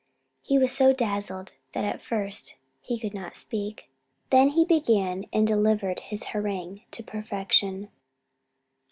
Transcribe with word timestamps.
He 0.41 0.57
was 0.57 0.75
so 0.75 0.93
dazzled 0.93 1.53
that 1.73 1.85
at 1.85 2.01
first 2.01 2.55
he 2.79 2.97
could 2.97 3.13
not 3.13 3.35
speak: 3.35 3.87
then 4.31 4.49
he 4.49 4.65
began 4.65 5.27
and 5.31 5.45
delivered 5.45 5.99
his 5.99 6.23
harangue 6.33 6.81
to 6.89 7.03
perfection. 7.03 7.87